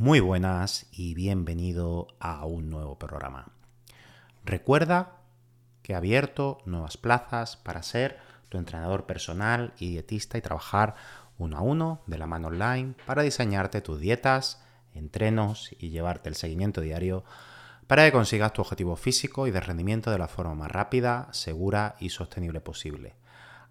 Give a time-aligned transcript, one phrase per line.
[0.00, 3.48] Muy buenas y bienvenido a un nuevo programa.
[4.44, 5.16] Recuerda
[5.82, 8.16] que he abierto nuevas plazas para ser
[8.48, 10.94] tu entrenador personal y dietista y trabajar
[11.36, 14.62] uno a uno de la mano online para diseñarte tus dietas,
[14.94, 17.24] entrenos y llevarte el seguimiento diario
[17.88, 21.96] para que consigas tu objetivo físico y de rendimiento de la forma más rápida, segura
[21.98, 23.16] y sostenible posible.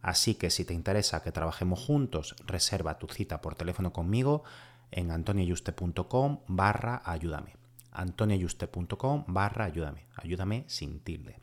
[0.02, 4.44] Así que si te interesa que trabajemos juntos, reserva tu cita por teléfono conmigo
[4.92, 7.56] en antonioyuste.com barra ayúdame.
[7.92, 10.08] antonioyuste.com barra ayúdame.
[10.16, 11.40] Ayúdame sin tilde.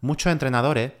[0.00, 0.92] Muchos entrenadores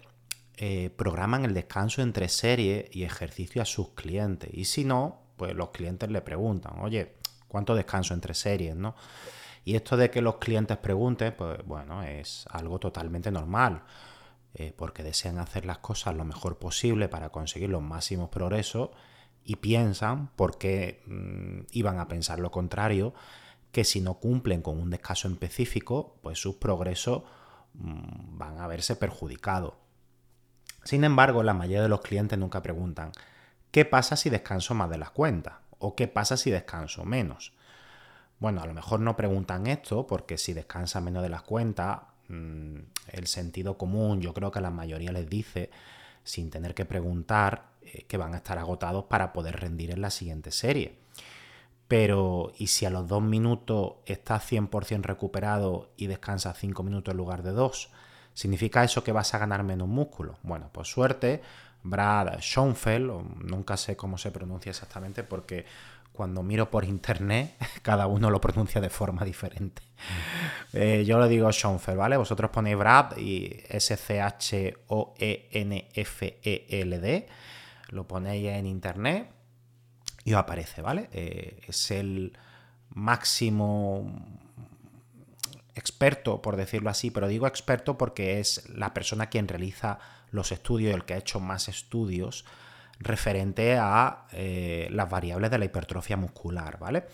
[0.56, 4.50] eh, programan el descanso entre serie y ejercicio a sus clientes.
[4.52, 7.16] Y si no, pues los clientes le preguntan, oye,
[7.48, 8.76] ¿cuánto descanso entre series?
[8.76, 8.94] ¿no?
[9.64, 13.82] Y esto de que los clientes pregunten, pues bueno, es algo totalmente normal.
[14.56, 18.90] Eh, porque desean hacer las cosas lo mejor posible para conseguir los máximos progresos
[19.44, 23.14] y piensan, porque mm, iban a pensar lo contrario,
[23.72, 27.22] que si no cumplen con un descanso específico, pues sus progresos
[27.74, 29.74] mm, van a verse perjudicados.
[30.84, 33.12] Sin embargo, la mayoría de los clientes nunca preguntan,
[33.70, 35.54] ¿qué pasa si descanso más de las cuentas?
[35.78, 37.52] ¿O qué pasa si descanso menos?
[38.38, 42.76] Bueno, a lo mejor no preguntan esto porque si descansa menos de las cuentas, mm,
[43.08, 45.70] el sentido común yo creo que a la mayoría les dice,
[46.22, 50.10] sin tener que preguntar, eh, que van a estar agotados para poder rendir en la
[50.10, 50.98] siguiente serie.
[51.88, 57.18] Pero, ¿y si a los dos minutos estás 100% recuperado y descansas 5 minutos en
[57.18, 57.90] lugar de 2?
[58.32, 60.38] ¿Significa eso que vas a ganar menos músculo?
[60.42, 61.42] Bueno, pues suerte,
[61.82, 65.66] Brad Schoenfeld, nunca sé cómo se pronuncia exactamente porque
[66.12, 69.82] cuando miro por internet cada uno lo pronuncia de forma diferente.
[70.72, 72.16] Eh, yo lo digo Schoenfeld, ¿vale?
[72.16, 74.74] Vosotros ponéis Brad y S-C-H-O-E-N-F-E-L-D
[77.88, 79.30] lo ponéis en internet
[80.24, 81.08] y os aparece, ¿vale?
[81.12, 82.36] Eh, es el
[82.90, 84.10] máximo
[85.74, 89.98] experto, por decirlo así, pero digo experto porque es la persona quien realiza
[90.30, 92.44] los estudios, el que ha hecho más estudios
[93.00, 97.04] referente a eh, las variables de la hipertrofia muscular, ¿vale?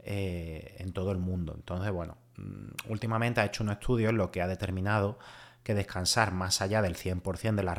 [0.00, 1.54] Eh, en todo el mundo.
[1.54, 5.18] Entonces, bueno, mm, últimamente ha hecho un estudio en lo que ha determinado
[5.62, 7.76] que descansar más allá del 100% de la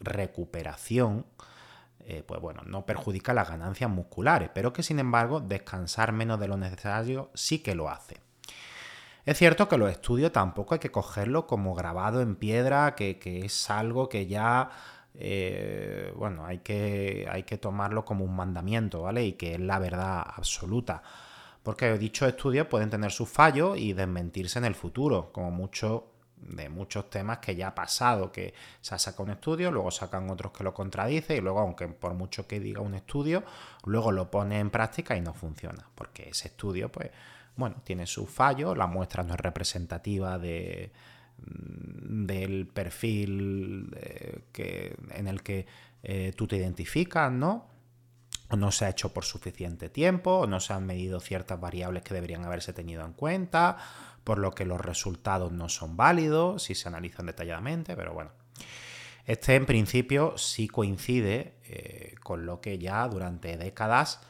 [0.00, 1.26] recuperación
[2.10, 6.48] eh, pues bueno, no perjudica las ganancias musculares, pero que sin embargo descansar menos de
[6.48, 8.16] lo necesario sí que lo hace.
[9.26, 13.68] Es cierto que los estudios tampoco hay que cogerlo como grabado en piedra, que, es
[13.68, 14.70] algo que ya,
[15.16, 19.26] eh, bueno, hay que, hay que tomarlo como un mandamiento, ¿vale?
[19.26, 21.02] Y que es la verdad absoluta.
[21.62, 26.06] Porque dichos estudios pueden tener sus fallos y desmentirse en el futuro, como mucho
[26.40, 30.30] de muchos temas que ya ha pasado, que se ha sacado un estudio, luego sacan
[30.30, 33.44] otros que lo contradicen y luego, aunque por mucho que diga un estudio,
[33.84, 37.10] luego lo pone en práctica y no funciona, porque ese estudio, pues,
[37.56, 40.92] bueno, tiene su fallo, la muestra no es representativa de,
[41.38, 45.66] mm, del perfil eh, que, en el que
[46.02, 47.66] eh, tú te identificas, ¿no?
[48.50, 52.02] O no se ha hecho por suficiente tiempo, o no se han medido ciertas variables
[52.02, 53.76] que deberían haberse tenido en cuenta,
[54.28, 58.30] por lo que los resultados no son válidos si se analizan detalladamente, pero bueno.
[59.24, 64.20] Este en principio sí coincide eh, con lo que ya durante décadas,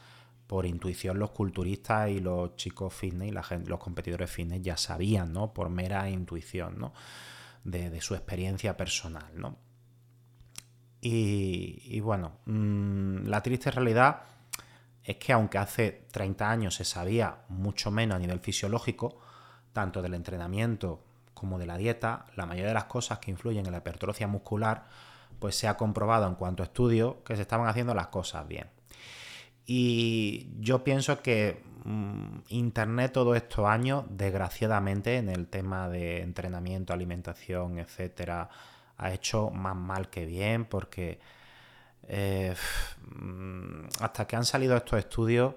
[0.47, 5.53] por intuición, los culturistas y los chicos fitness y los competidores fitness ya sabían, ¿no?
[5.53, 6.93] Por mera intuición, ¿no?
[7.65, 9.57] De, su experiencia personal, ¿no?
[11.01, 14.21] Y, bueno, mm, la triste realidad
[15.03, 19.19] es que aunque hace 30 años se sabía mucho menos a nivel fisiológico,
[19.79, 20.99] tanto del entrenamiento
[21.33, 24.83] como de la dieta, la mayoría de las cosas que influyen en la hipertrofia muscular,
[25.39, 28.67] pues se ha comprobado en cuanto a estudios que se estaban haciendo las cosas bien.
[29.65, 36.91] Y yo pienso que mm, Internet todos estos años, desgraciadamente, en el tema de entrenamiento,
[36.91, 38.49] alimentación, etcétera,
[38.97, 41.21] ha hecho más mal que bien, porque
[42.09, 42.53] eh,
[43.15, 45.53] mm, hasta que han salido estos estudios,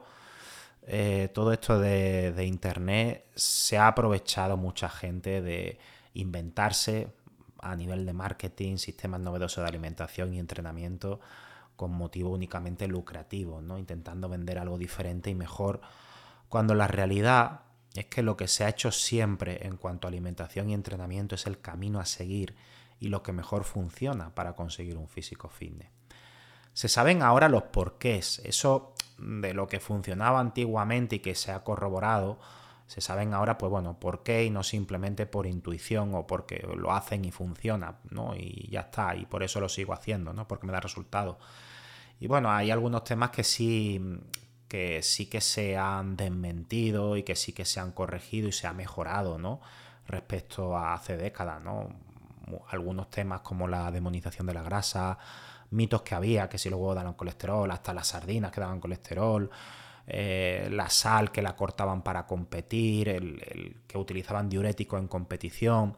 [0.84, 5.78] eh, todo esto de, Internet se ha aprovechado mucha gente de
[6.14, 7.08] inventarse
[7.60, 11.20] a nivel de marketing sistemas novedosos de alimentación y entrenamiento
[11.76, 13.78] con motivo únicamente lucrativo, ¿no?
[13.78, 15.80] intentando vender algo diferente y mejor,
[16.48, 17.62] cuando la realidad
[17.94, 21.46] es que lo que se ha hecho siempre en cuanto a alimentación y entrenamiento es
[21.46, 22.56] el camino a seguir
[22.98, 25.90] y lo que mejor funciona para conseguir un físico fitness.
[26.72, 31.64] Se saben ahora los porqués, eso de lo que funcionaba antiguamente y que se ha
[31.64, 32.38] corroborado,
[32.86, 36.92] se saben ahora, pues bueno, por qué y no simplemente por intuición o porque lo
[36.92, 38.34] hacen y funciona, ¿no?
[38.36, 40.46] Y ya está, y por eso lo sigo haciendo, ¿no?
[40.46, 41.38] Porque me da resultado.
[42.20, 44.00] Y bueno, hay algunos temas que sí,
[44.68, 48.66] que sí que se han desmentido y que sí que se han corregido y se
[48.66, 49.60] ha mejorado, ¿no?
[50.06, 51.88] Respecto a hace décadas, ¿no?
[52.68, 55.18] Algunos temas como la demonización de la grasa,
[55.72, 59.50] mitos que había, que si los huevos daban colesterol, hasta las sardinas que daban colesterol,
[60.06, 65.96] eh, la sal que la cortaban para competir, el, que utilizaban diurético en competición,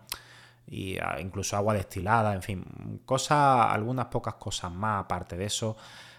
[0.66, 5.76] y ah, incluso agua destilada, en fin, cosas, algunas pocas cosas más aparte de eso.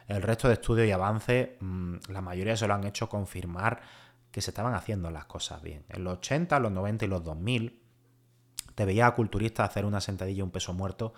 [0.07, 3.81] El resto de estudios y avances, mm, la mayoría se lo han hecho confirmar
[4.31, 5.85] que se estaban haciendo las cosas bien.
[5.89, 7.81] En los 80, los 90 y los 2000,
[8.75, 11.13] te veía a culturistas hacer una sentadilla y un peso muerto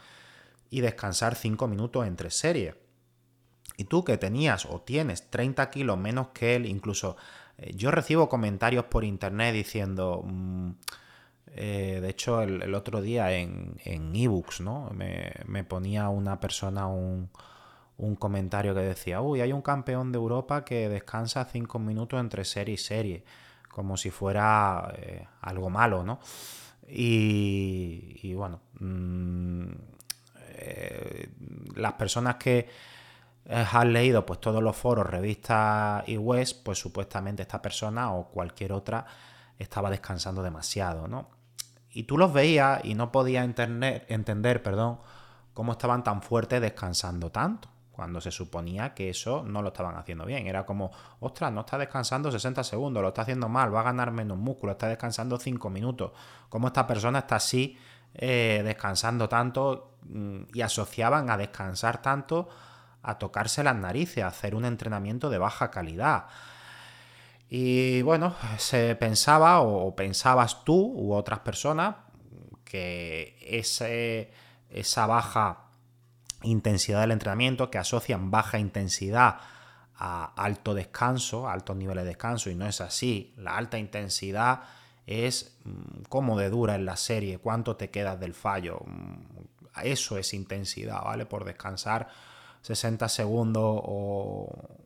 [0.70, 2.76] y descansar 5 minutos entre series.
[3.78, 7.16] Y tú que tenías o tienes 30 kilos menos que él, incluso
[7.58, 10.72] eh, yo recibo comentarios por internet diciendo, mm,
[11.54, 14.92] eh, de hecho el, otro día en, en ebooks, ¿no?
[14.92, 17.30] Me, ponía una persona un,
[18.20, 22.76] comentario que decía, uy, hay un campeón de Europa que descansa 5 minutos entre serie
[22.76, 23.24] y serie,
[23.70, 26.20] como si fuera eh, algo malo, ¿no?
[26.90, 28.62] Y, bueno,
[31.40, 32.68] mm, las personas que
[33.50, 38.74] has leído pues todos los foros, revistas y webs, pues supuestamente esta persona o cualquier
[38.74, 39.06] otra
[39.58, 41.30] estaba descansando demasiado, ¿no?
[41.92, 45.00] Y tú los veías y no podías entender, entender perdón,
[45.54, 50.26] cómo estaban tan fuertes descansando tanto, cuando se suponía que eso no lo estaban haciendo
[50.26, 50.46] bien.
[50.46, 54.12] Era como, ostras, no está descansando 60 segundos, lo está haciendo mal, va a ganar
[54.12, 56.12] menos músculo, está descansando 5 minutos.
[56.50, 57.76] ¿Cómo esta persona está así
[58.14, 59.98] eh, descansando tanto?
[60.04, 62.50] Mm, y asociaban a descansar tanto
[63.02, 66.26] a tocarse las narices, a hacer un entrenamiento de baja calidad.
[67.50, 71.96] Y bueno, se pensaba o pensabas tú u otras personas
[72.66, 74.32] que ese,
[74.70, 75.68] esa baja
[76.44, 79.38] intensidad del entrenamiento, que asocian baja intensidad
[79.96, 83.34] a alto descanso, a altos niveles de descanso, y no es así.
[83.38, 84.64] La alta intensidad
[85.08, 88.82] es mm, cómo de dura en la serie, cuánto te quedas del fallo.
[88.86, 91.26] Mm, eso es intensidad, ¿vale?
[91.26, 92.10] Por descansar
[92.62, 94.84] 60 segundos o,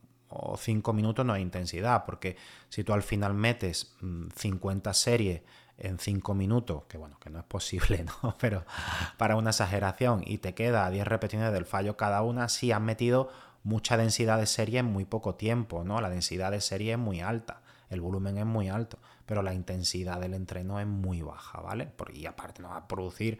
[0.57, 2.37] 5 minutos no hay intensidad, porque
[2.69, 3.97] si tú al final metes
[4.35, 5.41] 50 mm, series
[5.77, 8.35] en 5 minutos, que bueno, que no es posible, ¿no?
[8.39, 8.63] Pero
[9.17, 13.29] para una exageración y te queda 10 repeticiones del fallo cada una, sí has metido
[13.63, 15.99] mucha densidad de serie en muy poco tiempo, ¿no?
[15.99, 17.60] La densidad de serie es muy alta,
[17.91, 21.91] el volumen es muy alto, pero la intensidad del entreno es muy baja, ¿vale?
[22.13, 23.37] Y aparte no va a producir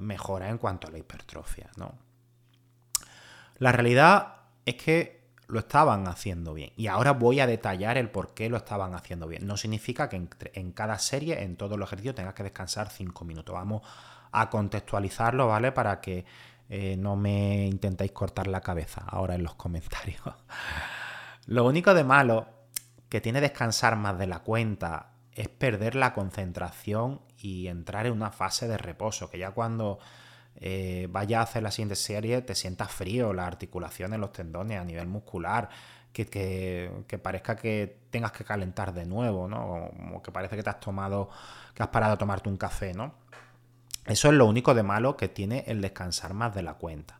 [0.00, 1.94] mejora en cuanto a la hipertrofia, ¿no?
[3.58, 4.34] La realidad
[4.66, 6.72] es que lo estaban haciendo bien.
[6.76, 9.46] Y ahora voy a detallar el por qué lo estaban haciendo bien.
[9.46, 13.54] No significa que en, cada serie, en todos los ejercicios, tengas que descansar 5 minutos.
[13.54, 13.82] Vamos
[14.32, 15.72] a contextualizarlo, ¿vale?
[15.72, 16.26] Para que
[16.68, 20.20] eh, no me intentéis cortar la cabeza ahora en los comentarios.
[21.46, 22.57] lo único de malo
[23.08, 28.30] que tiene descansar más de la cuenta es perder la concentración y entrar en una
[28.30, 29.98] fase de reposo, que ya cuando
[30.56, 34.84] eh, vaya a hacer la siguiente serie, te sientas frío, las articulaciones, los tendones a
[34.84, 35.68] nivel muscular,
[36.12, 39.90] que, que, parezca que tengas que calentar de nuevo, ¿no?
[39.96, 41.30] Como que parece que te has tomado,
[41.74, 43.14] que has parado a tomarte un café, ¿no?
[44.04, 47.17] Eso es lo único de malo que tiene el descansar más de la cuenta.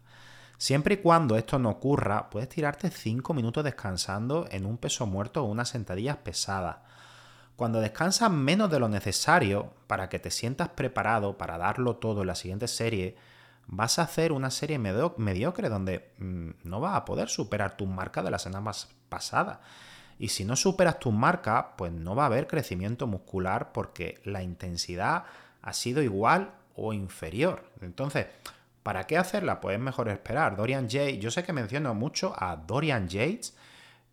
[0.58, 5.42] Siempre y cuando esto no ocurra, puedes tirarte 5 minutos descansando en un peso muerto
[5.42, 6.78] o unas sentadillas pesadas.
[7.54, 12.26] Cuando descansas menos de lo necesario para que te sientas preparado para darlo todo en
[12.26, 13.16] la siguiente serie,
[13.68, 18.24] vas a hacer una serie mediocre donde mm, no vas a poder superar tus marcas
[18.24, 18.72] de la semana
[19.08, 19.60] pasada.
[20.18, 24.42] Y si no superas tus marcas, pues no va a haber crecimiento muscular porque la
[24.42, 25.24] intensidad
[25.62, 27.70] ha sido igual o inferior.
[27.80, 28.26] Entonces,
[28.82, 29.61] ¿para qué hacerla?
[29.61, 30.56] Pues es mejor esperar.
[30.56, 33.54] Dorian Yates, yo sé que menciono mucho a Dorian Yates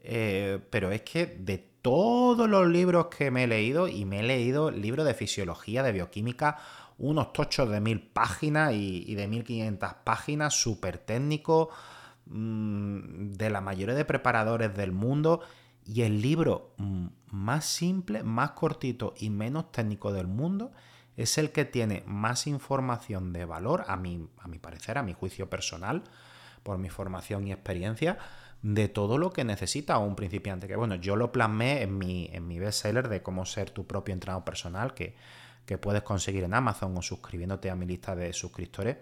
[0.08, 4.24] eh, pero es que de todos los libros que me he leído, y me he
[4.24, 6.60] leído libros de fisiología, de bioquímica,
[7.00, 11.70] unos tochos de mil páginas y, de mil quinientas páginas, súper técnicos,
[12.28, 15.42] mm, de la mayoría de preparadores del mundo,
[15.88, 20.72] y el libro mm, más simple, más cortito y menos técnico del mundo
[21.18, 25.14] es el que tiene más información de valor, a mi, a mi parecer, a mi
[25.14, 26.04] juicio personal,
[26.64, 28.18] por mi formación y experiencia,
[28.62, 30.68] de todo lo que necesita un principiante.
[30.68, 34.14] Que bueno, yo lo plasmé en mi, en mi bestseller de cómo ser tu propio
[34.14, 35.16] entrenador personal, que,
[35.80, 38.98] puedes conseguir en Amazon o suscribiéndote a mi lista de suscriptores.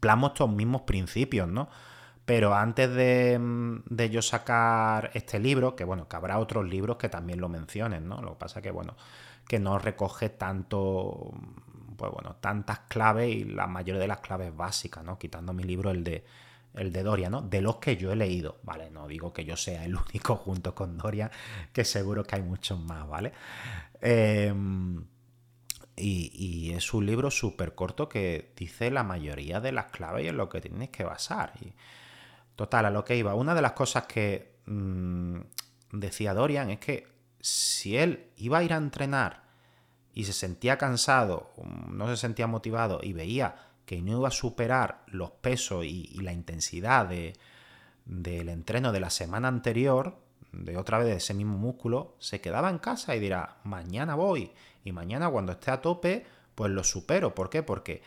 [0.00, 1.68] Plasmo estos mismos principios, ¿no?
[2.24, 3.38] Pero antes de,
[3.88, 8.08] de, yo sacar este libro, que bueno, que habrá otros libros que también lo mencionen,
[8.08, 8.20] ¿no?
[8.20, 8.96] Lo que pasa que, bueno,
[9.46, 11.32] que no recoge tanto,
[11.96, 15.18] pues bueno, tantas claves y la mayoría de las claves básicas, ¿no?
[15.18, 16.24] Quitando mi libro, el de,
[16.74, 17.42] el de Doria, ¿no?
[17.42, 18.90] De los que yo he leído, ¿vale?
[18.90, 21.30] No digo que yo sea el único junto con Doria,
[21.72, 23.32] que seguro que hay muchos más, ¿vale?
[24.00, 25.04] Em,
[25.96, 30.36] y, es un libro súper corto que dice la mayoría de las claves y en
[30.36, 31.52] lo que tienes que basar.
[31.60, 31.72] Y,
[32.56, 33.34] total, a lo que iba.
[33.34, 35.38] Una de las cosas que mm,
[35.92, 37.15] decía Dorian es que
[37.46, 39.44] si él iba a ir a entrenar
[40.12, 41.52] y se sentía cansado,
[41.88, 46.32] no se sentía motivado y veía que no iba a superar los pesos y, la
[46.32, 47.34] intensidad de,
[48.04, 50.18] del entreno de la semana anterior,
[50.50, 54.50] de otra vez de ese mismo músculo, se quedaba en casa y dirá, mañana voy.
[54.82, 56.26] Y mañana cuando esté a tope,
[56.56, 57.32] pues lo supero.
[57.32, 57.62] ¿Por qué?
[57.62, 58.02] Porque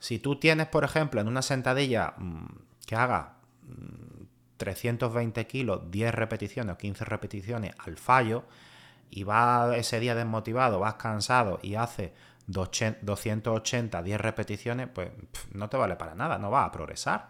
[0.00, 2.46] si tú tienes, por ejemplo, en una sentadilla mm,
[2.86, 3.36] que haga
[4.56, 8.44] 320 mm, kilos, 10 repeticiones o 15 repeticiones al fallo,
[9.10, 12.14] y va ese día desmotivado, vas cansado y hace
[12.46, 15.10] 280, 10 repeticiones, pues
[15.52, 17.28] no te vale para nada, no va a progresar.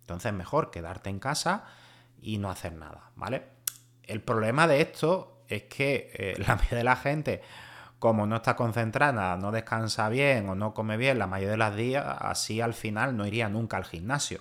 [0.00, 1.64] Entonces es mejor quedarte en casa
[2.20, 3.42] y no hacer nada, ¿vale?
[4.02, 7.42] El problema de esto es que eh, la mayoría de la gente,
[7.98, 11.76] como no está concentrada, no descansa bien o no come bien la mayoría de los
[11.76, 14.40] días, así al final no iría nunca al gimnasio.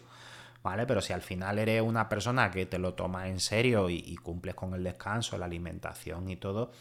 [0.65, 0.87] ¿Vale?
[0.87, 4.55] Pero si al final eres una persona que te lo toma en serio y, cumples
[4.55, 6.71] con el descanso, la alimentación y todo,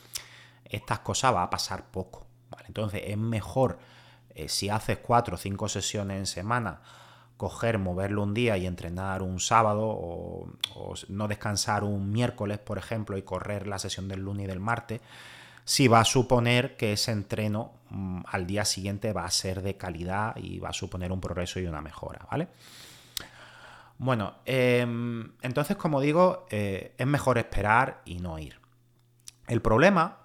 [0.64, 2.26] estas cosas va a pasar poco,
[2.66, 3.78] entonces es mejor
[4.34, 6.80] eh, si haces cuatro o cinco sesiones en semana,
[7.36, 10.48] coger, moverlo un día y entrenar un sábado o,
[11.08, 15.02] no descansar un miércoles, por ejemplo, y correr la sesión del lunes y del martes,
[15.66, 19.76] si va a suponer que ese entreno mm, al día siguiente va a ser de
[19.76, 22.48] calidad y va a suponer un progreso y una mejora, ¿vale?
[23.98, 28.60] Bueno, em, entonces como digo, eh, es mejor esperar y no ir.
[29.46, 30.18] El problema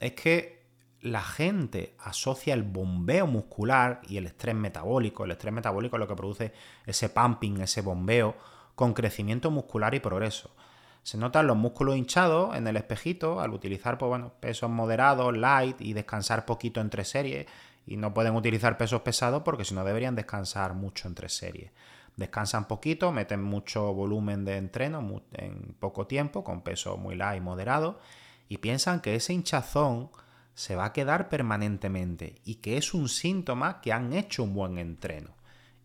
[0.00, 0.64] es que
[1.00, 6.08] la gente asocia el bombeo muscular y el estrés metabólico, el estrés metabólico es lo
[6.08, 6.52] que produce
[6.86, 8.36] ese pumping, ese bombeo,
[8.74, 10.50] con crecimiento muscular y progreso.
[11.02, 15.78] Se notan los músculos hinchados en el espejito al utilizar pues, bueno, pesos moderados, light
[15.82, 17.46] y descansar poquito entre series.
[17.86, 21.70] Y no pueden utilizar pesos pesados porque si no deberían descansar mucho entre series.
[22.16, 27.44] Descansan poquito, meten mucho volumen de entreno en poco tiempo, con peso muy light y
[27.44, 27.98] moderado,
[28.48, 30.10] y piensan que ese hinchazón
[30.54, 34.78] se va a quedar permanentemente y que es un síntoma que han hecho un buen
[34.78, 35.30] entreno.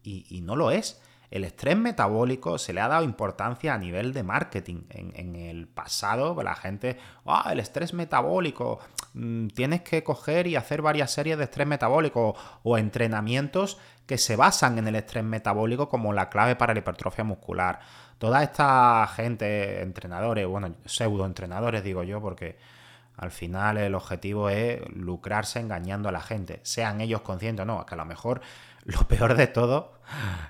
[0.04, 1.00] Y, no lo es.
[1.32, 4.84] El estrés metabólico se le ha dado importancia a nivel de marketing.
[4.90, 8.80] En, el pasado, la gente, ah, el estrés metabólico,
[9.14, 14.36] mm, tienes que coger y hacer varias series de estrés metabólico o entrenamientos que se
[14.36, 17.80] basan en el estrés metabólico como la clave para la hipertrofia muscular.
[18.18, 22.58] Toda esta gente, entrenadores, bueno, pseudo entrenadores digo yo, porque
[23.18, 27.86] al final el objetivo es lucrarse engañando a la gente, sean ellos conscientes o no,
[27.86, 28.42] que a lo mejor
[28.90, 29.94] lo peor de todo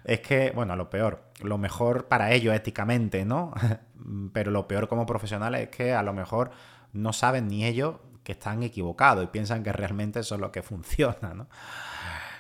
[0.04, 3.54] es que, bueno, lo peor, lo mejor para ellos éticamente, ¿no?
[4.34, 6.52] Pero lo peor como profesionales es que a lo mejor
[6.94, 10.62] no saben ni ellos que están equivocados y piensan que realmente eso es lo que
[10.64, 11.48] funciona, ¿no?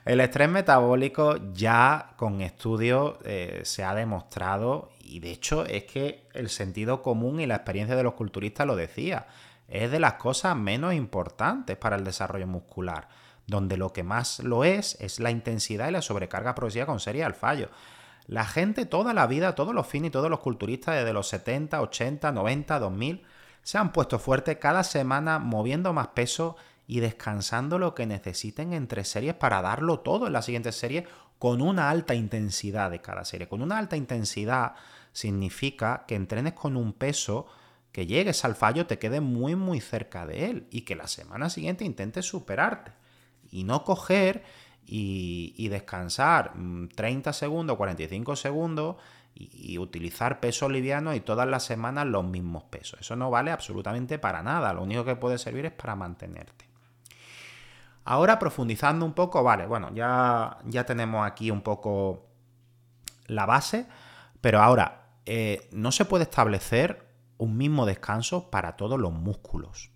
[0.05, 6.27] El estrés metabólico ya con estudios eh, se ha demostrado y de hecho es que
[6.33, 9.27] el sentido común y la experiencia de los culturistas lo decía
[9.67, 13.09] es de las cosas menos importantes para el desarrollo muscular,
[13.49, 17.23] donde lo que más lo es es la intensidad y la sobrecarga progresiva con serie
[17.23, 17.69] al fallo.
[18.27, 21.81] La gente toda la vida, todos los fines y todos los culturistas desde los 70,
[21.81, 23.23] 80, 90, 2000
[23.63, 26.55] se han puesto fuertes cada semana moviendo más peso
[26.87, 31.05] y descansando lo que necesiten entre series para darlo todo en la siguiente serie
[31.39, 33.47] con una alta intensidad de cada serie.
[33.47, 34.75] Con una alta intensidad
[35.11, 37.47] significa que entrenes con un peso
[37.91, 41.49] que llegues al fallo te quede muy muy cerca de él y que la semana
[41.49, 42.91] siguiente intentes superarte
[43.51, 44.43] y no coger
[44.85, 46.53] y, descansar
[46.95, 48.95] 30 mm, segundos, 45 segundos
[49.35, 52.99] y, utilizar pesos livianos y todas las semanas los mismos pesos.
[52.99, 56.67] Eso no vale absolutamente para nada, lo único que puede servir es para mantenerte.
[58.05, 62.25] Ahora profundizando un poco, vale, bueno, ya, ya tenemos aquí un poco
[63.27, 63.85] la base,
[64.41, 69.91] pero ahora eh, no se puede establecer un mismo descanso para todos los músculos.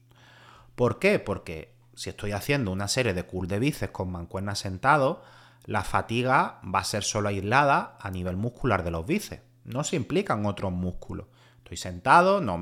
[0.76, 1.18] ¿Por qué?
[1.20, 5.24] Porque si estoy haciendo una serie de curl de bíceps con mancuernas sentado,
[5.66, 9.44] la fatiga va a ser solo aislada a nivel muscular de los bíceps.
[9.64, 11.28] No se implican otros músculos.
[11.60, 12.62] Estoy sentado, no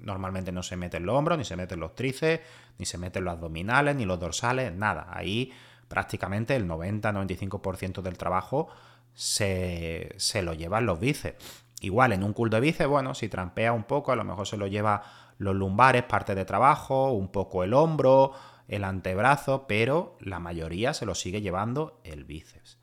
[0.00, 2.44] normalmente no se meten los hombros, ni se meten los tríceps,
[2.78, 5.06] ni se meten los abdominales, ni los dorsales, nada.
[5.10, 5.52] Ahí
[5.88, 8.68] prácticamente el 90-95% del trabajo
[9.14, 11.44] se, se, lo llevan los bíceps.
[11.82, 14.56] Igual en un curl de bíceps, bueno, si trampea un poco, a lo mejor se
[14.56, 15.02] lo lleva
[15.38, 18.32] los lumbares, parte de trabajo, un poco el hombro,
[18.68, 22.78] el antebrazo, pero la mayoría se lo sigue llevando el bíceps.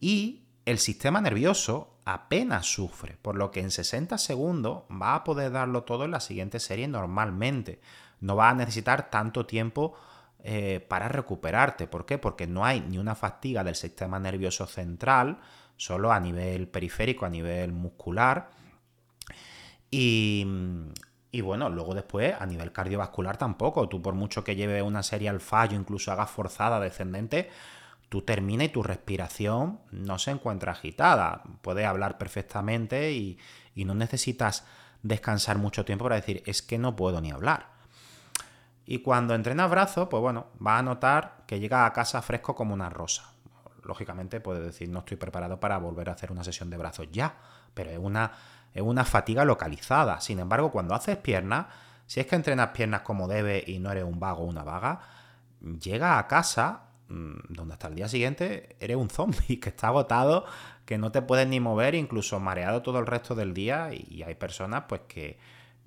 [0.00, 5.52] Y el sistema nervioso apenas sufre, por lo que en 60 segundos va a poder
[5.52, 7.82] darlo todo en la siguiente serie normalmente.
[8.20, 9.94] No va a necesitar tanto tiempo
[10.42, 11.86] eh, para recuperarte.
[11.86, 12.16] ¿Por qué?
[12.16, 15.38] Porque no hay ni una fatiga del sistema nervioso central,
[15.76, 18.50] solo a nivel periférico, a nivel muscular.
[19.90, 20.46] Y,
[21.30, 23.88] y bueno, luego después a nivel cardiovascular tampoco.
[23.88, 27.50] Tú por mucho que lleve una serie al fallo, incluso hagas forzada, descendente,
[28.08, 31.42] tú terminas y tu respiración no se encuentra agitada.
[31.62, 33.38] Puedes hablar perfectamente y,
[33.74, 34.64] y no necesitas
[35.02, 37.72] descansar mucho tiempo para decir, es que no puedo ni hablar.
[38.84, 42.74] Y cuando entrenas brazos, pues bueno, vas a notar que llega a casa fresco como
[42.74, 43.31] una rosa.
[43.84, 47.34] Lógicamente puedes decir, no estoy preparado para volver a hacer una sesión de brazos ya,
[47.74, 48.32] pero es una
[48.74, 50.20] es una fatiga localizada.
[50.20, 51.66] Sin embargo, cuando haces piernas,
[52.06, 55.00] si es que entrenas piernas como debe y no eres un vago o una vaga,
[55.60, 60.44] llega a casa mm, donde hasta el día siguiente eres un zombie que está agotado,
[60.86, 64.34] que no te puedes ni mover, incluso mareado todo el resto del día y hay
[64.34, 65.38] personas pues que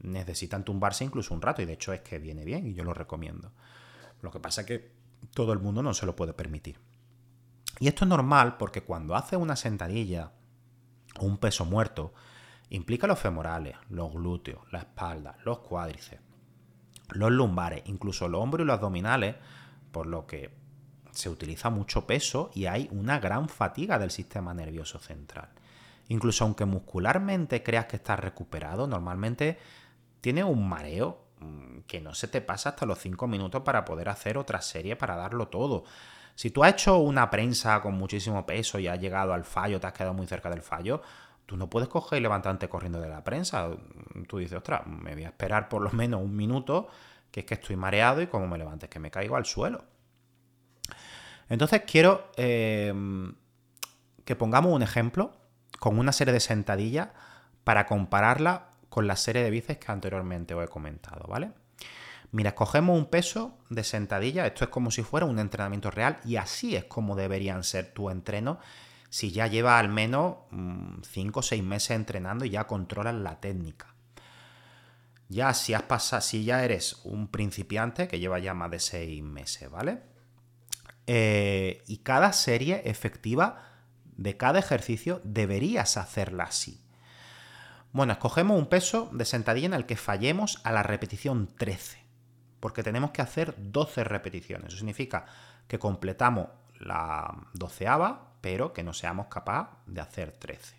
[0.02, 2.94] necesitan tumbarse incluso un rato y de hecho es que viene bien y yo lo
[2.94, 3.52] recomiendo.
[4.22, 4.92] Lo que pasa es que
[5.34, 6.77] todo el mundo no se lo puede permitir.
[7.79, 10.31] Y esto es normal porque cuando haces una sentadilla
[11.20, 12.14] o un peso muerto,
[12.70, 16.22] Implica los femorales, los glúteos, la espalda, los cuádriceps,
[17.09, 19.35] los lumbares, incluso los hombros y los abdominales,
[19.92, 20.51] por lo que
[21.11, 25.50] se utiliza mucho peso y hay una gran fatiga del sistema nervioso central.
[26.07, 29.57] Incluso aunque muscularmente creas que estás recuperado, normalmente
[30.22, 34.09] tiene un mareo mm, que no se te pasa hasta los 5 minutos para poder
[34.09, 35.85] hacer otra serie para darlo todo.
[36.36, 39.88] Si tú has hecho una prensa con muchísimo peso y has llegado al fallo, te
[39.88, 41.02] has quedado muy cerca del fallo,
[41.46, 43.70] Tú no puedes coger y levantarte corriendo de la prensa.
[44.28, 46.88] Tú dices, ostras, me voy a esperar por lo menos un minuto,
[47.32, 49.86] que es que estoy mareado y como me levantes, que me caigo al suelo.
[51.48, 53.36] Entonces quiero em,
[54.24, 55.34] que pongamos un ejemplo
[55.80, 57.10] con una serie de sentadillas
[57.64, 61.52] para compararla con la serie de bíceps que anteriormente os he comentado, ¿vale?
[62.36, 66.36] Mira, escogemos un peso de sentadilla, esto es como si fuera un entrenamiento real y
[66.36, 68.60] así es como deberían ser tu entreno
[69.10, 73.40] si ya lleva al menos 5 mm, o 6 meses entrenando y ya controlas la
[73.40, 73.96] técnica.
[75.30, 79.24] Ya si has pasado, si ya eres un principiante que lleva ya más de 6
[79.24, 80.02] meses, ¿vale?
[81.08, 83.64] Eh, y cada serie efectiva
[84.18, 86.82] de cada ejercicio deberías hacerla así.
[87.94, 92.04] Bueno, escogemos un peso de sentadilla en el que fallemos a la repetición 13,
[92.66, 94.70] porque tenemos que hacer 12 repeticiones.
[94.70, 95.24] Eso significa
[95.68, 96.48] que completamos
[96.80, 100.75] la doceava pero que no seamos capaces de hacer 13.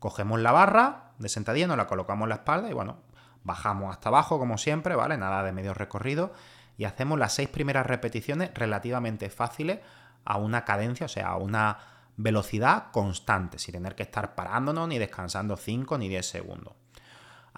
[0.00, 2.98] Cogemos la barra de sentadilla, nos la colocamos en la espalda y bueno,
[3.42, 5.16] bajamos hasta abajo como siempre, ¿vale?
[5.16, 6.34] Nada de medio recorrido
[6.76, 9.80] y hacemos las seis primeras repeticiones relativamente fáciles
[10.26, 11.78] a una cadencia, o sea, a una
[12.18, 16.74] velocidad constante, sin tener que estar parándonos ni descansando 5 ni 10 segundos.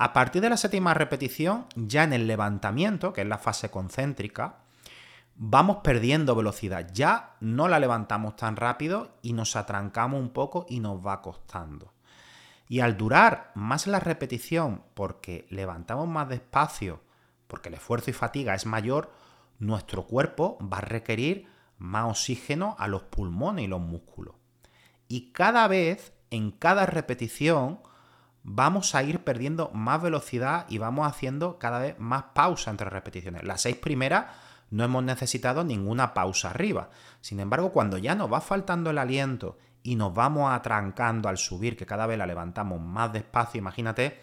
[0.03, 4.61] A partir de la séptima repetición, ya en el levantamiento, que es la fase concéntrica,
[5.37, 6.89] vamos perdiendo velocidad.
[6.95, 11.93] Ya no la levantamos tan rápido y nos atrancamos un poco y nos va costando.
[12.67, 17.03] Y al durar más la repetición, porque levantamos más despacio,
[17.47, 19.13] porque el esfuerzo y fatiga es mayor,
[19.59, 24.35] nuestro cuerpo va a requerir más oxígeno a los pulmones y los músculos.
[25.09, 27.81] Y cada vez, en cada repetición,
[28.42, 33.44] vamos a ir perdiendo más velocidad y vamos haciendo cada vez más pausa entre repeticiones.
[33.44, 34.26] Las seis primeras
[34.70, 36.90] no hemos necesitado ninguna pausa arriba.
[37.20, 41.76] Sin embargo, cuando ya nos va faltando el aliento y nos vamos atrancando al subir,
[41.76, 44.20] que cada vez la levantamos más despacio, imagínate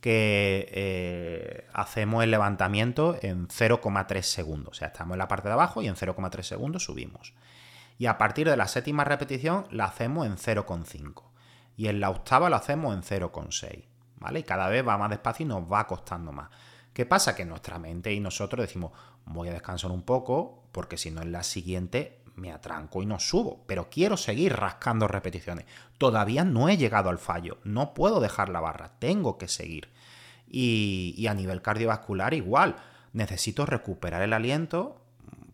[0.00, 4.76] que eh, hacemos el levantamiento en 0,3 segundos.
[4.76, 7.32] O sea, estamos en la parte de abajo y en 0,3 segundos subimos.
[7.96, 11.23] Y a partir de la séptima repetición la hacemos en 0,5.
[11.76, 13.84] Y en la octava lo hacemos en 0,6.
[14.16, 14.40] ¿Vale?
[14.40, 16.48] Y cada vez va más despacio y nos va costando más.
[16.94, 17.34] ¿Qué pasa?
[17.34, 18.92] Que nuestra mente y nosotros decimos,
[19.26, 23.18] voy a descansar un poco, porque si no en la siguiente me atranco y no
[23.18, 25.66] subo, pero quiero seguir rascando repeticiones.
[25.98, 29.90] Todavía no he llegado al fallo, no puedo dejar la barra, tengo que seguir.
[30.46, 32.76] Y, a nivel cardiovascular igual,
[33.12, 35.03] necesito recuperar el aliento,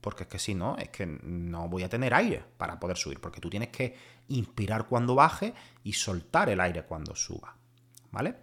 [0.00, 3.20] porque es que si no, es que no voy a tener aire para poder subir,
[3.20, 3.96] porque tú tienes que
[4.28, 7.56] inspirar cuando baje y soltar el aire cuando suba.
[8.10, 8.36] ¿Vale?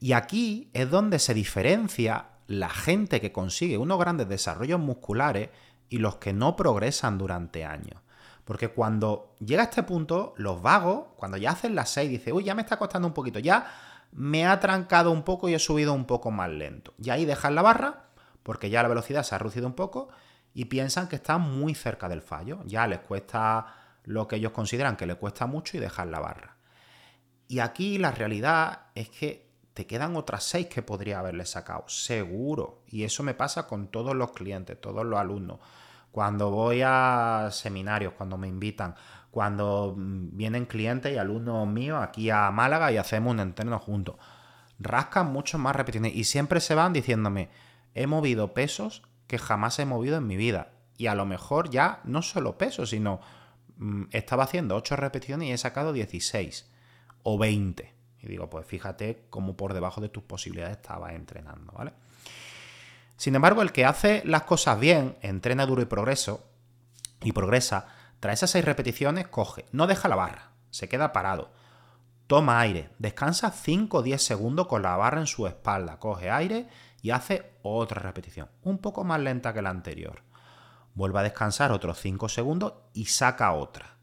[0.00, 5.50] Y aquí es donde se diferencia la gente que consigue unos grandes desarrollos musculares
[5.88, 8.00] y los que no progresan durante años.
[8.44, 12.44] Porque cuando llega a este punto, los vagos, cuando ya hacen las 6, dicen, uy,
[12.44, 13.66] ya me está costando un poquito, ya
[14.12, 16.94] me ha trancado un poco y he subido un poco más lento.
[17.00, 18.06] Y ahí dejan la barra,
[18.42, 20.08] porque ya la velocidad se ha reducido un poco,
[20.54, 22.60] y piensan que están muy cerca del fallo.
[22.64, 23.66] Ya les cuesta
[24.04, 26.56] lo que ellos consideran que les cuesta mucho y dejan la barra.
[27.48, 32.82] Y aquí la realidad es que te quedan otras seis que podría haberle sacado, seguro.
[32.86, 35.58] Y eso me pasa con todos los clientes, todos los alumnos.
[36.12, 38.94] Cuando voy a seminarios, cuando me invitan,
[39.30, 44.16] cuando mm, vienen clientes y alumnos míos aquí a Málaga y hacemos un entreno juntos.
[44.80, 47.50] Rascan mucho más repeticiones y siempre se van diciéndome,
[47.94, 50.72] he movido pesos que jamás he movido en mi vida.
[50.98, 53.20] Y a lo mejor ya no solo pesos, sino
[53.76, 56.68] mm, estaba haciendo 8 repeticiones y he sacado 16
[57.22, 57.94] o 20.
[58.22, 61.92] Y digo, pues fíjate cómo por debajo de tus posibilidades estabas entrenando, ¿vale?
[63.16, 66.44] Sin embargo, el que hace las cosas bien, entrena duro y progreso,
[67.22, 67.86] y progresa,
[68.18, 71.52] tras esas seis repeticiones, coge, no deja la barra, se queda parado,
[72.26, 76.66] toma aire, descansa 5 o 10 segundos con la barra en su espalda, coge aire
[77.02, 80.22] y hace otra repetición, un poco más lenta que la anterior.
[80.94, 84.00] Vuelve a descansar otros 5 segundos y saca otra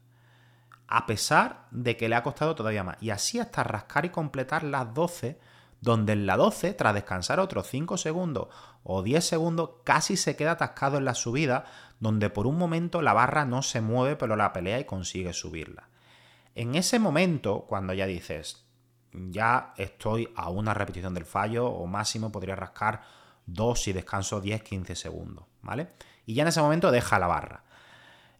[0.88, 2.96] a pesar de que le ha costado todavía más.
[3.00, 5.38] Y así hasta rascar y completar las 12,
[5.80, 8.48] donde en la 12, tras descansar otros 5 segundos
[8.82, 11.66] o 10 segundos, casi se queda atascado en la subida,
[12.00, 15.90] donde por un momento la barra no se mueve, pero la pelea y consigue subirla.
[16.54, 18.66] En ese momento, cuando ya dices,
[19.30, 23.02] ya estoy a una repetición del fallo, o máximo podría rascar
[23.46, 25.88] 2 y descanso 10-15 segundos, ¿vale?
[26.26, 27.64] Y ya en ese momento deja la barra.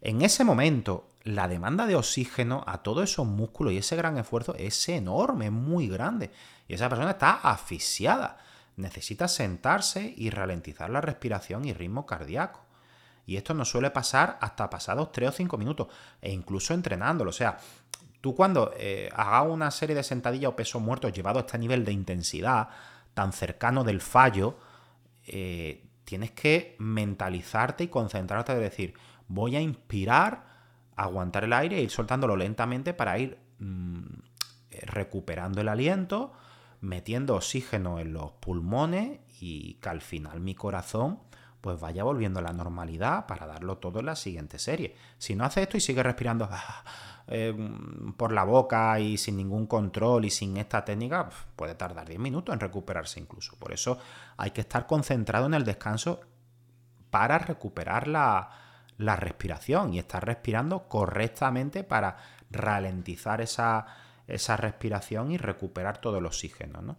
[0.01, 4.55] En ese momento, la demanda de oxígeno a todos esos músculos y ese gran esfuerzo
[4.55, 6.31] es enorme, es muy grande.
[6.67, 8.37] Y esa persona está asfixiada.
[8.77, 12.61] Necesita sentarse y ralentizar la respiración y ritmo cardíaco.
[13.25, 15.87] Y esto no suele pasar hasta pasados 3 o 5 minutos,
[16.21, 17.29] e incluso entrenándolo.
[17.29, 17.57] O sea,
[18.21, 21.85] tú cuando eh, hagas una serie de sentadillas o pesos muertos llevado a este nivel
[21.85, 22.69] de intensidad
[23.13, 24.57] tan cercano del fallo,
[25.25, 28.93] eh, tienes que mentalizarte y concentrarte de decir,
[29.27, 30.49] voy a inspirar
[30.95, 34.03] aguantar el aire e ir soltándolo lentamente para ir mm,
[34.81, 36.33] recuperando el aliento,
[36.81, 41.19] metiendo oxígeno en los pulmones y que al final mi corazón
[41.61, 44.95] pues vaya volviendo a la normalidad para darlo todo en la siguiente serie.
[45.17, 46.49] Si no hace esto y sigue respirando
[47.27, 47.55] eh,
[48.17, 52.53] por la boca y sin ningún control y sin esta técnica, puede tardar 10 minutos
[52.53, 53.55] en recuperarse incluso.
[53.57, 53.97] Por eso
[54.37, 56.21] hay que estar concentrado en el descanso
[57.09, 58.49] para recuperar la,
[58.99, 62.17] la respiración y estar respirando correctamente para
[62.51, 63.85] ralentizar esa,
[64.57, 66.97] respiración y recuperar todo el oxígeno.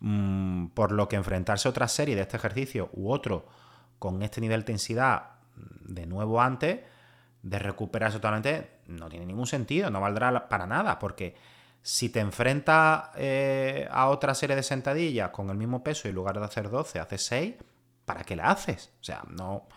[0.00, 3.46] Mm, por lo que enfrentarse a otra serie de este ejercicio u otro
[3.98, 6.80] con este nivel de intensidad de nuevo antes
[7.42, 11.36] de recuperarse totalmente no tiene ningún sentido, no valdrá para nada, porque
[11.82, 16.14] si te enfrentas eh, a otra serie de sentadillas con el mismo peso y en
[16.16, 17.54] lugar de hacer 12 haces 6,
[18.04, 18.92] ¿para qué la haces?
[19.00, 19.68] O sea, no,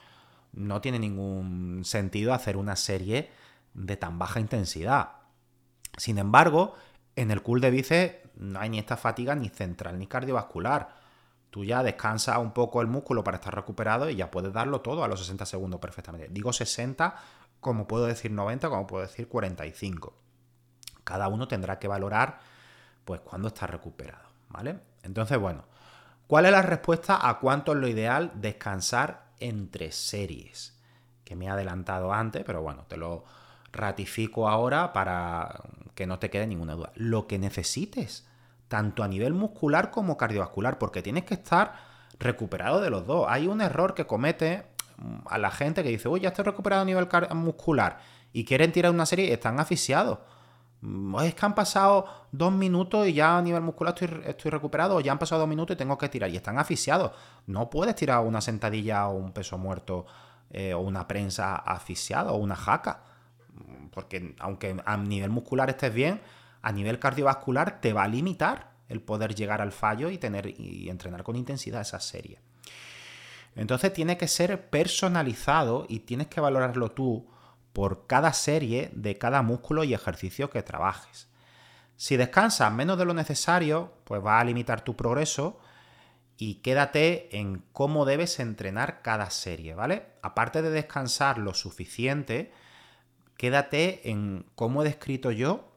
[0.54, 3.30] no tiene ningún sentido hacer una serie
[3.74, 5.12] de tan baja intensidad.
[5.98, 6.76] Sin embargo,
[7.18, 10.90] en el cool de bíceps no hay ni esta fatiga ni central ni cardiovascular.
[11.50, 15.04] Tú ya descansas un poco el músculo para estar recuperado y ya puedes darlo todo
[15.04, 16.28] a los 60 segundos perfectamente.
[16.30, 17.16] Digo 60,
[17.60, 20.14] como puedo decir 90, como puedo decir 45.
[21.04, 22.40] Cada uno tendrá que valorar
[23.04, 24.80] pues cuándo está recuperado, ¿vale?
[25.02, 25.64] Entonces, bueno,
[26.28, 30.78] ¿cuál es la respuesta a cuánto es lo ideal descansar entre series,
[31.24, 33.24] que me he adelantado antes, pero bueno, te lo
[33.72, 35.62] ratifico ahora para
[35.96, 36.92] que no te quede ninguna duda.
[36.96, 38.28] Lo que necesites,
[38.68, 41.74] tanto a nivel muscular como cardiovascular, porque tienes que estar
[42.20, 43.26] recuperado de los dos.
[43.30, 44.66] Hay un error que comete
[44.98, 48.00] mm, a la gente que dice, uy, ya estoy recuperado a nivel muscular
[48.34, 50.20] y quieren tirar una serie y están asfixiados.
[50.82, 55.00] Mm, es que han pasado dos minutos y ya a nivel muscular estoy, recuperado, o
[55.02, 57.12] ya han pasado dos minutos y tengo que tirar, y están asfixiados.
[57.48, 60.06] No puedes tirar una sentadilla o un peso muerto
[60.52, 63.02] eh, o una prensa asfixiada o una jaca,
[63.92, 66.22] porque aunque a nivel muscular estés bien,
[66.62, 70.90] a nivel cardiovascular te va a limitar el poder llegar al fallo y tener y
[70.90, 72.40] entrenar con intensidad esa serie.
[73.56, 77.28] Entonces tiene que ser personalizado y tienes que valorarlo tú
[77.74, 81.28] por cada serie de cada músculo y ejercicio que trabajes.
[81.96, 85.60] Si descansas menos de lo necesario, pues va a limitar tu progreso
[86.38, 90.06] y quédate en cómo debes entrenar cada serie, ¿vale?
[90.22, 92.52] Aparte de descansar lo suficiente,
[93.38, 95.72] quédate en cómo he descrito yo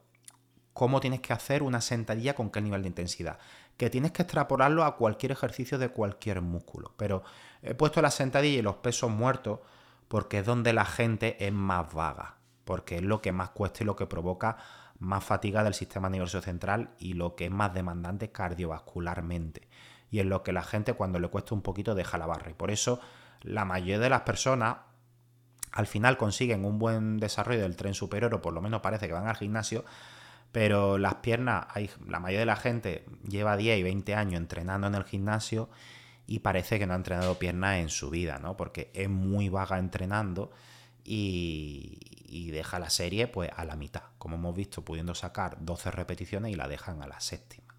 [0.73, 3.39] cómo tienes que hacer una sentadilla con qué nivel de intensidad.
[3.77, 6.93] Que tienes que extrapolarlo a cualquier ejercicio de cualquier músculo.
[6.97, 7.23] Pero
[7.61, 9.59] he puesto la sentadilla y los pesos muertos
[10.07, 12.37] porque es donde la gente es más vaga.
[12.65, 14.57] Porque es lo que más cuesta y lo que provoca
[14.99, 19.67] más fatiga del sistema nervioso central y lo que es más demandante cardiovascularmente.
[20.11, 22.51] Y es lo que la gente cuando le cuesta un poquito deja la barra.
[22.51, 22.99] Y por eso
[23.41, 24.77] la mayoría de las personas
[25.71, 29.13] al final consiguen un buen desarrollo del tren superior o por lo menos parece que
[29.13, 29.85] van al gimnasio
[30.51, 31.67] pero las piernas,
[32.07, 35.69] la mayoría de la gente lleva 10 y 20 años entrenando en el gimnasio
[36.27, 38.57] y parece que no ha entrenado piernas en su vida, ¿no?
[38.57, 40.51] Porque es muy vaga entrenando
[41.03, 45.91] y, y, deja la serie pues a la mitad, como hemos visto, pudiendo sacar 12
[45.91, 47.75] repeticiones y la dejan a la séptima.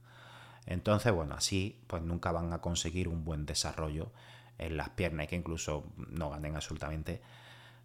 [0.66, 4.12] Entonces, bueno, así pues nunca van a conseguir un buen desarrollo
[4.59, 7.20] en las piernas y que incluso no ganen absolutamente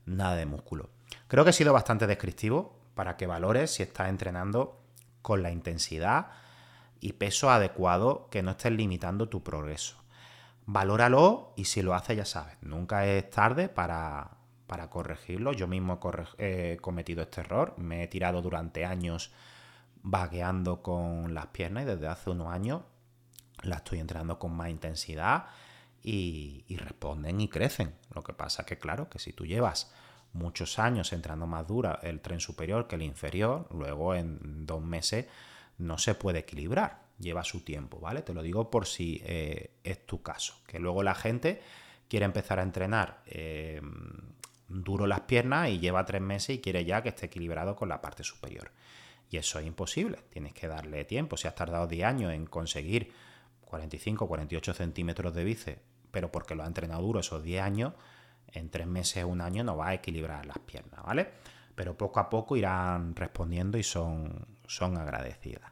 [0.07, 0.89] nada de músculo.
[1.27, 4.81] Creo que he sido bastante descriptivo para que valores si estás entrenando
[5.21, 6.31] con la intensidad
[6.99, 9.97] y peso adecuado que no estés limitando tu progreso.
[10.65, 14.31] Valóralo y si lo haces ya sabes, nunca es tarde para,
[14.89, 15.53] corregirlo.
[15.53, 15.99] Yo mismo
[16.37, 19.31] he, cometido este error, me he tirado durante años
[20.01, 22.81] vagueando con las piernas y desde hace unos años
[23.63, 25.45] la estoy entrenando con más intensidad
[26.09, 27.93] y, responden y crecen.
[28.13, 29.91] Lo que pasa que claro, que si tú llevas
[30.31, 35.25] muchos años entrando más dura el tren superior que el inferior, luego en dos meses
[35.77, 38.21] no se puede equilibrar, lleva su tiempo, ¿vale?
[38.21, 41.61] Te lo digo por si eh, es tu caso, que luego la gente
[42.07, 43.81] quiere empezar a entrenar eh,
[44.69, 47.99] duro las piernas y lleva tres meses y quiere ya que esté equilibrado con la
[47.99, 48.71] parte superior.
[49.29, 51.35] Y eso es imposible, tienes que darle tiempo.
[51.35, 53.11] Si has tardado 10 años en conseguir
[53.65, 57.93] 45, 48 centímetros de bíceps, pero porque lo ha entrenado duro esos 10 años,
[58.53, 61.29] en tres meses o un año no va a equilibrar las piernas, ¿vale?
[61.75, 65.71] Pero poco a poco irán respondiendo y son, son agradecidas.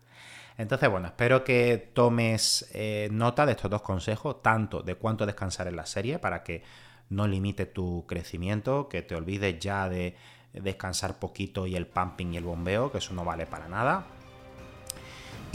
[0.57, 5.67] Entonces, bueno, espero que tomes eh, nota de estos dos consejos, tanto de cuánto descansar
[5.67, 6.63] en la serie para que
[7.09, 10.15] no limite tu crecimiento, que te olvides ya de
[10.53, 14.05] descansar poquito y el pumping y el bombeo, que eso no vale para nada.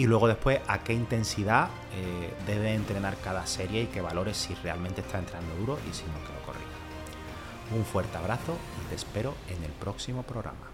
[0.00, 4.54] Y luego después a qué intensidad eh, debe entrenar cada serie y que valores si
[4.54, 7.76] realmente está entrenando duro y si no que lo corrija.
[7.76, 10.69] Un fuerte abrazo y te espero en el próximo programa.